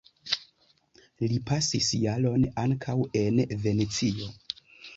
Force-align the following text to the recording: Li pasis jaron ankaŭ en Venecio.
Li 1.31 1.37
pasis 1.51 1.91
jaron 2.05 2.49
ankaŭ 2.65 2.99
en 3.23 3.41
Venecio. 3.69 4.35